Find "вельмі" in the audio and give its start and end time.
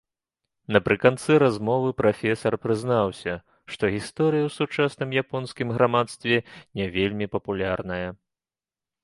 6.99-7.25